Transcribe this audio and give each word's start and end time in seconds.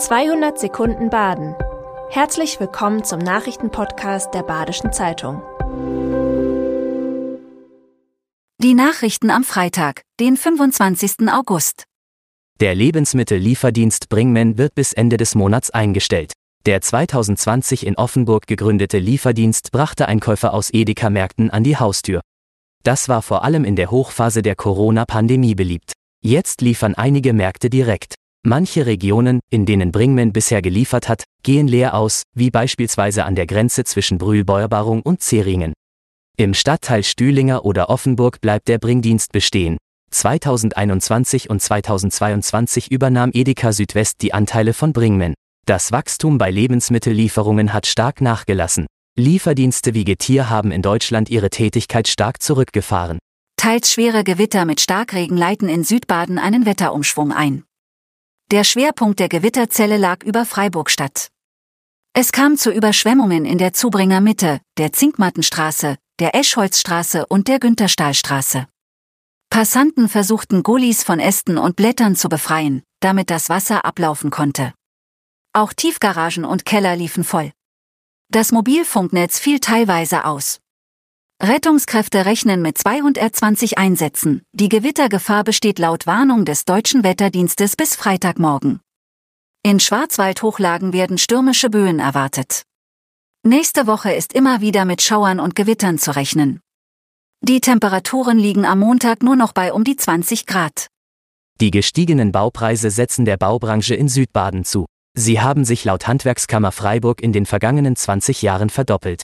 200 0.00 0.58
Sekunden 0.58 1.10
Baden. 1.10 1.54
Herzlich 2.08 2.58
willkommen 2.58 3.04
zum 3.04 3.18
Nachrichtenpodcast 3.18 4.32
der 4.32 4.42
Badischen 4.42 4.94
Zeitung. 4.94 5.42
Die 8.62 8.72
Nachrichten 8.72 9.30
am 9.30 9.44
Freitag, 9.44 10.00
den 10.18 10.38
25. 10.38 11.28
August. 11.30 11.84
Der 12.60 12.74
Lebensmittellieferdienst 12.74 14.08
Bringmen 14.08 14.56
wird 14.56 14.74
bis 14.74 14.94
Ende 14.94 15.18
des 15.18 15.34
Monats 15.34 15.70
eingestellt. 15.70 16.32
Der 16.64 16.80
2020 16.80 17.86
in 17.86 17.96
Offenburg 17.96 18.46
gegründete 18.46 18.98
Lieferdienst 18.98 19.70
brachte 19.70 20.08
Einkäufer 20.08 20.54
aus 20.54 20.72
Edeka-Märkten 20.72 21.50
an 21.50 21.62
die 21.62 21.76
Haustür. 21.76 22.22
Das 22.84 23.10
war 23.10 23.20
vor 23.20 23.44
allem 23.44 23.64
in 23.64 23.76
der 23.76 23.90
Hochphase 23.90 24.40
der 24.40 24.56
Corona-Pandemie 24.56 25.54
beliebt. 25.54 25.92
Jetzt 26.22 26.62
liefern 26.62 26.94
einige 26.94 27.34
Märkte 27.34 27.68
direkt. 27.68 28.14
Manche 28.42 28.86
Regionen, 28.86 29.40
in 29.50 29.66
denen 29.66 29.92
Bringmen 29.92 30.32
bisher 30.32 30.62
geliefert 30.62 31.10
hat, 31.10 31.24
gehen 31.42 31.68
leer 31.68 31.94
aus, 31.94 32.22
wie 32.34 32.50
beispielsweise 32.50 33.26
an 33.26 33.34
der 33.34 33.46
Grenze 33.46 33.84
zwischen 33.84 34.16
Brühlbeuerbarung 34.16 35.02
und 35.02 35.20
Zeringen. 35.22 35.74
Im 36.38 36.54
Stadtteil 36.54 37.04
Stühlinger 37.04 37.66
oder 37.66 37.90
Offenburg 37.90 38.40
bleibt 38.40 38.68
der 38.68 38.78
Bringdienst 38.78 39.32
bestehen. 39.32 39.76
2021 40.10 41.50
und 41.50 41.60
2022 41.60 42.90
übernahm 42.90 43.30
Edeka 43.34 43.72
Südwest 43.72 44.22
die 44.22 44.32
Anteile 44.32 44.72
von 44.72 44.94
Bringmen. 44.94 45.34
Das 45.66 45.92
Wachstum 45.92 46.38
bei 46.38 46.50
Lebensmittellieferungen 46.50 47.74
hat 47.74 47.86
stark 47.86 48.22
nachgelassen. 48.22 48.86
Lieferdienste 49.18 49.92
wie 49.92 50.04
Getier 50.04 50.48
haben 50.48 50.72
in 50.72 50.80
Deutschland 50.80 51.28
ihre 51.28 51.50
Tätigkeit 51.50 52.08
stark 52.08 52.40
zurückgefahren. 52.40 53.18
Teils 53.56 53.92
schwere 53.92 54.24
Gewitter 54.24 54.64
mit 54.64 54.80
Starkregen 54.80 55.36
leiten 55.36 55.68
in 55.68 55.84
Südbaden 55.84 56.38
einen 56.38 56.64
Wetterumschwung 56.64 57.32
ein. 57.32 57.64
Der 58.50 58.64
Schwerpunkt 58.64 59.20
der 59.20 59.28
Gewitterzelle 59.28 59.96
lag 59.96 60.24
über 60.24 60.44
Freiburgstadt. 60.44 61.28
Es 62.12 62.32
kam 62.32 62.56
zu 62.56 62.72
Überschwemmungen 62.72 63.44
in 63.44 63.58
der 63.58 63.74
Zubringer 63.74 64.20
Mitte, 64.20 64.60
der 64.76 64.92
Zinkmattenstraße, 64.92 65.96
der 66.18 66.34
Eschholzstraße 66.34 67.26
und 67.26 67.46
der 67.46 67.60
Günterstahlstraße. 67.60 68.66
Passanten 69.50 70.08
versuchten 70.08 70.64
Gullis 70.64 71.04
von 71.04 71.20
Ästen 71.20 71.58
und 71.58 71.76
Blättern 71.76 72.16
zu 72.16 72.28
befreien, 72.28 72.82
damit 72.98 73.30
das 73.30 73.50
Wasser 73.50 73.84
ablaufen 73.84 74.32
konnte. 74.32 74.74
Auch 75.52 75.72
Tiefgaragen 75.72 76.44
und 76.44 76.64
Keller 76.64 76.96
liefen 76.96 77.22
voll. 77.22 77.52
Das 78.32 78.50
Mobilfunknetz 78.50 79.38
fiel 79.38 79.60
teilweise 79.60 80.24
aus. 80.24 80.58
Rettungskräfte 81.42 82.26
rechnen 82.26 82.60
mit 82.60 82.76
220 82.76 83.78
Einsätzen. 83.78 84.42
Die 84.52 84.68
Gewittergefahr 84.68 85.42
besteht 85.42 85.78
laut 85.78 86.06
Warnung 86.06 86.44
des 86.44 86.66
deutschen 86.66 87.02
Wetterdienstes 87.02 87.76
bis 87.76 87.96
Freitagmorgen. 87.96 88.80
In 89.62 89.80
Schwarzwaldhochlagen 89.80 90.92
werden 90.92 91.16
stürmische 91.16 91.70
Böen 91.70 91.98
erwartet. 91.98 92.64
Nächste 93.42 93.86
Woche 93.86 94.12
ist 94.12 94.34
immer 94.34 94.60
wieder 94.60 94.84
mit 94.84 95.00
Schauern 95.00 95.40
und 95.40 95.54
Gewittern 95.54 95.96
zu 95.96 96.14
rechnen. 96.14 96.60
Die 97.40 97.62
Temperaturen 97.62 98.38
liegen 98.38 98.66
am 98.66 98.80
Montag 98.80 99.22
nur 99.22 99.34
noch 99.34 99.54
bei 99.54 99.72
um 99.72 99.82
die 99.82 99.96
20 99.96 100.44
Grad. 100.44 100.88
Die 101.58 101.70
gestiegenen 101.70 102.32
Baupreise 102.32 102.90
setzen 102.90 103.24
der 103.24 103.38
Baubranche 103.38 103.94
in 103.94 104.08
Südbaden 104.08 104.66
zu. 104.66 104.84
Sie 105.16 105.40
haben 105.40 105.64
sich 105.64 105.86
laut 105.86 106.06
Handwerkskammer 106.06 106.70
Freiburg 106.70 107.22
in 107.22 107.32
den 107.32 107.46
vergangenen 107.46 107.96
20 107.96 108.42
Jahren 108.42 108.68
verdoppelt. 108.68 109.22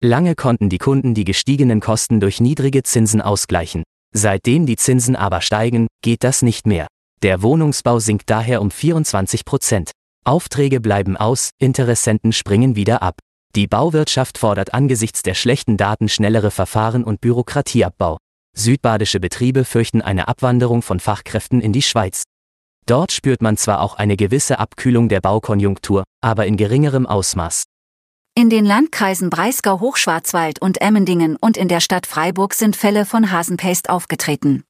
Lange 0.00 0.36
konnten 0.36 0.68
die 0.68 0.78
Kunden 0.78 1.14
die 1.14 1.24
gestiegenen 1.24 1.80
Kosten 1.80 2.20
durch 2.20 2.40
niedrige 2.40 2.84
Zinsen 2.84 3.20
ausgleichen. 3.20 3.82
Seitdem 4.14 4.64
die 4.64 4.76
Zinsen 4.76 5.16
aber 5.16 5.40
steigen, 5.40 5.88
geht 6.02 6.22
das 6.22 6.42
nicht 6.42 6.68
mehr. 6.68 6.86
Der 7.22 7.42
Wohnungsbau 7.42 7.98
sinkt 7.98 8.30
daher 8.30 8.62
um 8.62 8.70
24 8.70 9.44
Prozent. 9.44 9.90
Aufträge 10.24 10.80
bleiben 10.80 11.16
aus, 11.16 11.50
Interessenten 11.58 12.32
springen 12.32 12.76
wieder 12.76 13.02
ab. 13.02 13.18
Die 13.56 13.66
Bauwirtschaft 13.66 14.38
fordert 14.38 14.72
angesichts 14.72 15.22
der 15.22 15.34
schlechten 15.34 15.76
Daten 15.76 16.08
schnellere 16.08 16.52
Verfahren 16.52 17.02
und 17.02 17.20
Bürokratieabbau. 17.20 18.18
Südbadische 18.56 19.18
Betriebe 19.18 19.64
fürchten 19.64 20.00
eine 20.00 20.28
Abwanderung 20.28 20.82
von 20.82 21.00
Fachkräften 21.00 21.60
in 21.60 21.72
die 21.72 21.82
Schweiz. 21.82 22.22
Dort 22.86 23.10
spürt 23.10 23.42
man 23.42 23.56
zwar 23.56 23.80
auch 23.80 23.96
eine 23.96 24.16
gewisse 24.16 24.60
Abkühlung 24.60 25.08
der 25.08 25.20
Baukonjunktur, 25.20 26.04
aber 26.20 26.46
in 26.46 26.56
geringerem 26.56 27.06
Ausmaß. 27.06 27.64
In 28.38 28.50
den 28.50 28.64
Landkreisen 28.64 29.30
Breisgau, 29.30 29.80
Hochschwarzwald 29.80 30.62
und 30.62 30.80
Emmendingen 30.80 31.34
und 31.34 31.56
in 31.56 31.66
der 31.66 31.80
Stadt 31.80 32.06
Freiburg 32.06 32.54
sind 32.54 32.76
Fälle 32.76 33.04
von 33.04 33.32
Hasenpest 33.32 33.90
aufgetreten. 33.90 34.62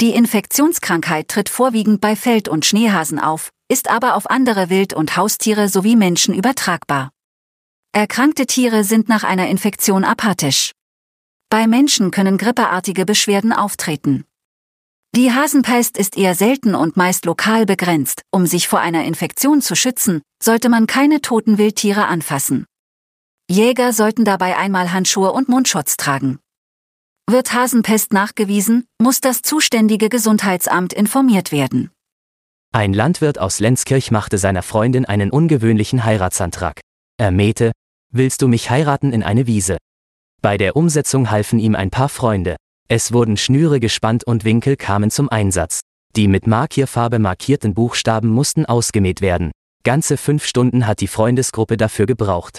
Die 0.00 0.10
Infektionskrankheit 0.10 1.26
tritt 1.26 1.48
vorwiegend 1.48 2.00
bei 2.00 2.14
Feld- 2.14 2.48
und 2.48 2.64
Schneehasen 2.64 3.18
auf, 3.18 3.50
ist 3.66 3.90
aber 3.90 4.14
auf 4.14 4.30
andere 4.30 4.70
Wild- 4.70 4.94
und 4.94 5.16
Haustiere 5.16 5.68
sowie 5.68 5.96
Menschen 5.96 6.32
übertragbar. 6.32 7.10
Erkrankte 7.90 8.46
Tiere 8.46 8.84
sind 8.84 9.08
nach 9.08 9.24
einer 9.24 9.48
Infektion 9.48 10.04
apathisch. 10.04 10.70
Bei 11.50 11.66
Menschen 11.66 12.12
können 12.12 12.38
grippeartige 12.38 13.04
Beschwerden 13.04 13.52
auftreten. 13.52 14.26
Die 15.12 15.32
Hasenpest 15.32 15.98
ist 15.98 16.16
eher 16.16 16.36
selten 16.36 16.76
und 16.76 16.96
meist 16.96 17.24
lokal 17.24 17.66
begrenzt. 17.66 18.22
Um 18.30 18.46
sich 18.46 18.68
vor 18.68 18.78
einer 18.78 19.02
Infektion 19.02 19.60
zu 19.60 19.74
schützen, 19.74 20.22
sollte 20.40 20.68
man 20.68 20.86
keine 20.86 21.20
toten 21.20 21.58
Wildtiere 21.58 22.06
anfassen. 22.06 22.64
Jäger 23.48 23.92
sollten 23.92 24.24
dabei 24.24 24.56
einmal 24.56 24.92
Handschuhe 24.92 25.32
und 25.32 25.48
Mundschutz 25.48 25.96
tragen. 25.96 26.40
Wird 27.30 27.52
Hasenpest 27.52 28.12
nachgewiesen, 28.12 28.86
muss 29.00 29.20
das 29.20 29.42
zuständige 29.42 30.08
Gesundheitsamt 30.08 30.92
informiert 30.92 31.52
werden. 31.52 31.90
Ein 32.72 32.92
Landwirt 32.92 33.38
aus 33.38 33.60
Lenzkirch 33.60 34.10
machte 34.10 34.38
seiner 34.38 34.62
Freundin 34.62 35.04
einen 35.04 35.30
ungewöhnlichen 35.30 36.04
Heiratsantrag. 36.04 36.80
Er 37.18 37.30
mähte, 37.30 37.72
Willst 38.12 38.40
du 38.42 38.48
mich 38.48 38.70
heiraten 38.70 39.12
in 39.12 39.22
eine 39.22 39.46
Wiese? 39.46 39.76
Bei 40.40 40.56
der 40.56 40.76
Umsetzung 40.76 41.30
halfen 41.30 41.58
ihm 41.58 41.74
ein 41.74 41.90
paar 41.90 42.08
Freunde. 42.08 42.56
Es 42.88 43.12
wurden 43.12 43.36
Schnüre 43.36 43.80
gespannt 43.80 44.24
und 44.24 44.44
Winkel 44.44 44.76
kamen 44.76 45.10
zum 45.10 45.28
Einsatz. 45.28 45.80
Die 46.14 46.28
mit 46.28 46.46
Markierfarbe 46.46 47.18
markierten 47.18 47.74
Buchstaben 47.74 48.28
mussten 48.28 48.64
ausgemäht 48.64 49.20
werden. 49.20 49.50
Ganze 49.82 50.16
fünf 50.16 50.46
Stunden 50.46 50.86
hat 50.86 51.00
die 51.00 51.08
Freundesgruppe 51.08 51.76
dafür 51.76 52.06
gebraucht. 52.06 52.58